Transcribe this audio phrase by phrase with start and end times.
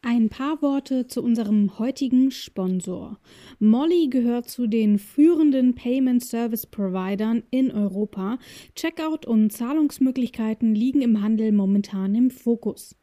[0.00, 3.18] Ein paar Worte zu unserem heutigen Sponsor.
[3.58, 8.38] Molly gehört zu den führenden Payment Service Providern in Europa.
[8.76, 12.94] Checkout und Zahlungsmöglichkeiten liegen im Handel momentan im Fokus.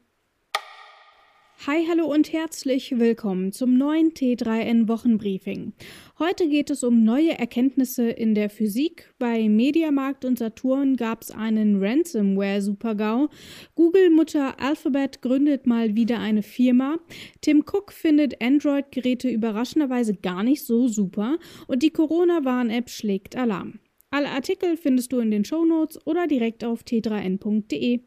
[1.67, 5.73] Hi, hallo und herzlich willkommen zum neuen T3N Wochenbriefing.
[6.19, 9.15] Heute geht es um neue Erkenntnisse in der Physik.
[9.19, 13.31] Bei Mediamarkt und Saturn gab es einen Ransomware-Supergau.
[13.77, 16.99] Google-Mutter Alphabet gründet mal wieder eine Firma.
[17.41, 21.39] Tim Cook findet Android-Geräte überraschenderweise gar nicht so super.
[21.67, 23.79] Und die Corona-Warn-App schlägt Alarm.
[24.15, 27.99] Alle Artikel findest du in den Shownotes oder direkt auf t3n.de.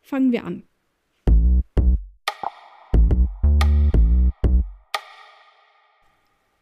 [0.00, 0.62] Fangen wir an.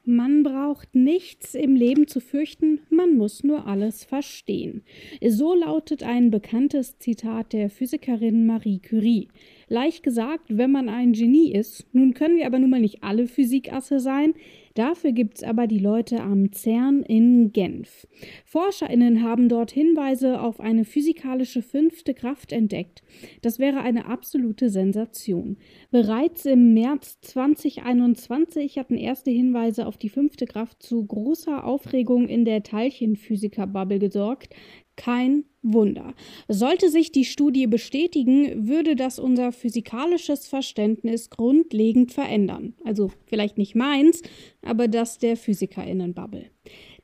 [0.06, 4.83] Man braucht nichts im Leben zu fürchten, man muss nur alles verstehen.
[5.27, 9.28] So lautet ein bekanntes Zitat der Physikerin Marie Curie.
[9.68, 11.86] Leicht gesagt, wenn man ein Genie ist.
[11.92, 14.34] Nun können wir aber nun mal nicht alle Physikasse sein.
[14.75, 18.08] Dafür gibt es aber die Leute am CERN in Genf.
[18.44, 23.05] ForscherInnen haben dort Hinweise auf eine physikalische fünfte Kraft entdeckt.
[23.41, 25.58] Das wäre eine absolute Sensation.
[25.92, 32.45] Bereits im März 2021 hatten erste Hinweise auf die fünfte Kraft zu großer Aufregung in
[32.45, 34.56] der Teilchenphysiker-Bubble gesorgt.
[34.97, 36.14] Kein Wunder.
[36.48, 42.75] Sollte sich die Studie bestätigen, würde das unser physikalisches Verständnis grundlegend verändern.
[42.84, 44.23] Also vielleicht nicht meins,
[44.62, 46.51] aber das der Physikerinnenbubble.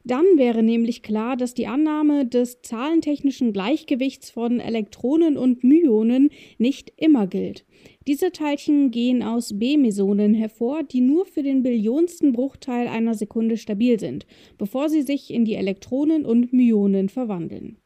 [0.05, 6.93] Dann wäre nämlich klar, dass die Annahme des zahlentechnischen Gleichgewichts von Elektronen und Myonen nicht
[6.97, 7.67] immer gilt.
[8.07, 14.01] Diese Teilchen gehen aus B-Mesonen hervor, die nur für den billionsten Bruchteil einer Sekunde stabil
[14.01, 14.27] sind,
[14.57, 17.77] bevor sie sich in die Elektronen und Myonen verwandeln.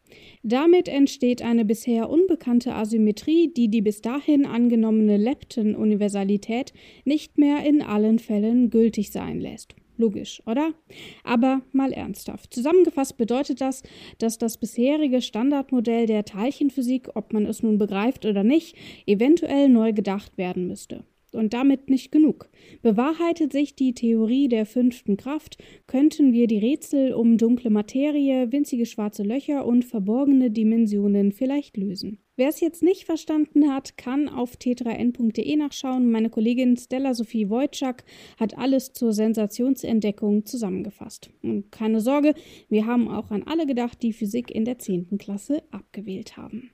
[0.42, 6.72] Damit entsteht eine bisher unbekannte Asymmetrie, die die bis dahin angenommene Lepton-Universalität
[7.04, 9.74] nicht mehr in allen Fällen gültig sein lässt.
[9.96, 10.74] Logisch, oder?
[11.22, 12.52] Aber mal ernsthaft.
[12.52, 13.82] Zusammengefasst bedeutet das,
[14.18, 18.76] dass das bisherige Standardmodell der Teilchenphysik, ob man es nun begreift oder nicht,
[19.06, 21.04] eventuell neu gedacht werden müsste.
[21.34, 22.48] Und damit nicht genug.
[22.82, 28.86] Bewahrheitet sich die Theorie der fünften Kraft, könnten wir die Rätsel um dunkle Materie, winzige
[28.86, 32.18] schwarze Löcher und verborgene Dimensionen vielleicht lösen.
[32.36, 36.10] Wer es jetzt nicht verstanden hat, kann auf t3n.de nachschauen.
[36.10, 38.04] Meine Kollegin Stella Sophie Wojcik
[38.40, 41.30] hat alles zur Sensationsentdeckung zusammengefasst.
[41.42, 42.34] Und keine Sorge,
[42.68, 45.18] wir haben auch an alle gedacht, die Physik in der 10.
[45.18, 46.70] Klasse abgewählt haben.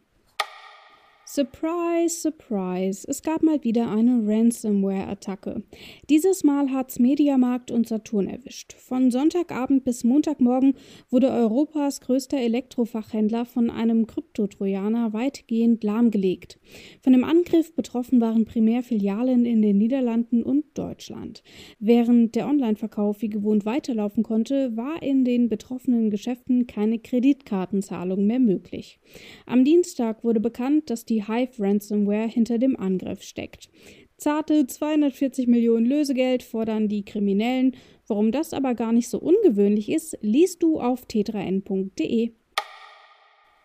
[1.33, 5.63] Surprise, surprise, es gab mal wieder eine Ransomware-Attacke.
[6.09, 8.73] Dieses Mal hat's Mediamarkt und Saturn erwischt.
[8.73, 10.75] Von Sonntagabend bis Montagmorgen
[11.09, 16.59] wurde Europas größter Elektrofachhändler von einem Kryptotrojaner weitgehend lahmgelegt.
[17.01, 21.45] Von dem Angriff betroffen waren primär Filialen in den Niederlanden und Deutschland.
[21.79, 28.41] Während der Online-Verkauf wie gewohnt weiterlaufen konnte, war in den betroffenen Geschäften keine Kreditkartenzahlung mehr
[28.41, 28.99] möglich.
[29.47, 33.69] Am Dienstag wurde bekannt, dass die die Hive Ransomware hinter dem Angriff steckt.
[34.17, 37.77] Zarte 240 Millionen Lösegeld fordern die Kriminellen.
[38.07, 42.33] Warum das aber gar nicht so ungewöhnlich ist, liest du auf t3n.de.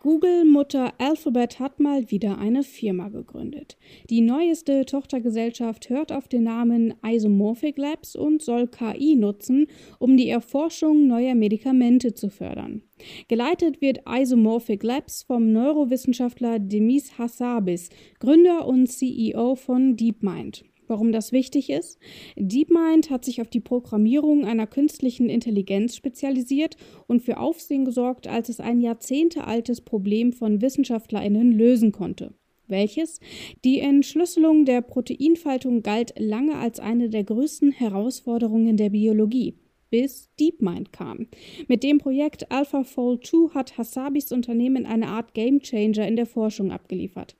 [0.05, 3.75] Google-Mutter Alphabet hat mal wieder eine Firma gegründet.
[4.11, 9.65] Die neueste Tochtergesellschaft hört auf den Namen Isomorphic Labs und soll KI nutzen,
[9.97, 12.83] um die Erforschung neuer Medikamente zu fördern.
[13.29, 17.89] Geleitet wird Isomorphic Labs vom Neurowissenschaftler Demis Hassabis,
[18.19, 20.65] Gründer und CEO von DeepMind.
[20.87, 21.99] Warum das wichtig ist?
[22.35, 28.49] DeepMind hat sich auf die Programmierung einer künstlichen Intelligenz spezialisiert und für Aufsehen gesorgt, als
[28.49, 32.33] es ein jahrzehntealtes Problem von WissenschaftlerInnen lösen konnte.
[32.67, 33.19] Welches?
[33.63, 39.55] Die Entschlüsselung der Proteinfaltung galt lange als eine der größten Herausforderungen der Biologie
[39.95, 41.27] bis DeepMind kam.
[41.69, 47.37] Mit dem Projekt AlphaFold 2 hat Hasabis Unternehmen eine Art Gamechanger in der Forschung abgeliefert.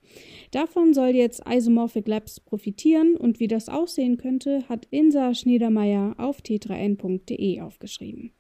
[0.52, 6.40] Davon soll jetzt Isomorphic Labs profitieren und wie das aussehen könnte, hat Insa Schniedermeier auf
[6.40, 8.31] t3n.de aufgeschrieben.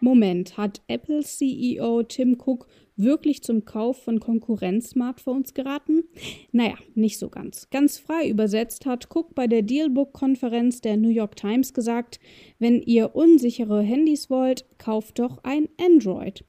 [0.00, 6.04] Moment, hat Apple CEO Tim Cook wirklich zum Kauf von Konkurrenz-Smartphones geraten?
[6.52, 7.68] Naja, nicht so ganz.
[7.70, 12.18] Ganz frei übersetzt hat Cook bei der Dealbook-Konferenz der New York Times gesagt,
[12.58, 16.44] wenn ihr unsichere Handys wollt, kauft doch ein Android.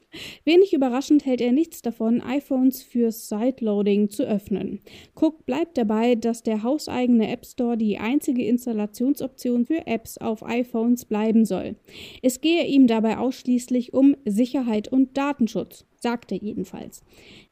[0.45, 4.79] Wenig überraschend hält er nichts davon, iPhones fürs Sideloading zu öffnen.
[5.15, 11.05] Cook bleibt dabei, dass der hauseigene App Store die einzige Installationsoption für Apps auf iPhones
[11.05, 11.75] bleiben soll.
[12.21, 17.03] Es gehe ihm dabei ausschließlich um Sicherheit und Datenschutz sagt er jedenfalls.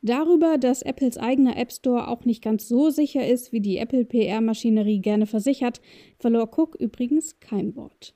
[0.01, 4.06] Darüber, dass Apples eigener App Store auch nicht ganz so sicher ist, wie die Apple
[4.06, 5.81] PR-Maschinerie gerne versichert,
[6.19, 8.13] verlor Cook übrigens kein Wort.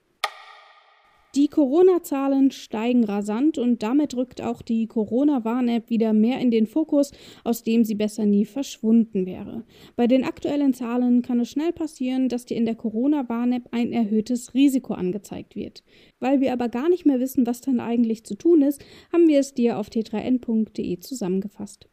[1.36, 7.12] Die Corona-Zahlen steigen rasant und damit rückt auch die Corona-Warn-App wieder mehr in den Fokus,
[7.44, 9.64] aus dem sie besser nie verschwunden wäre.
[9.96, 14.56] Bei den aktuellen Zahlen kann es schnell passieren, dass dir in der Corona-Warn-App ein erhöhtes
[14.56, 15.84] Risiko angezeigt wird.
[16.20, 18.84] Weil wir aber gar nicht mehr wissen, was dann eigentlich zu tun ist,
[19.14, 21.88] haben wir es dir auf t3n.de zusammengefasst.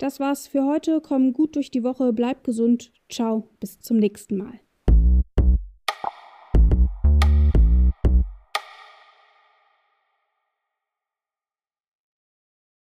[0.00, 1.00] Das war's für heute.
[1.00, 2.92] Komm gut durch die Woche, bleib gesund.
[3.08, 4.65] Ciao, bis zum nächsten Mal.